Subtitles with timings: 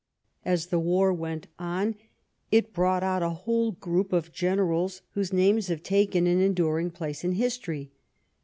[0.43, 1.93] As the war went on
[2.51, 7.23] it brought out a whole group of generals whose names have taken an enduring place
[7.23, 7.91] in history.